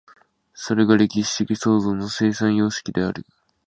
[0.55, 3.23] それが歴史的創造の生産様式である。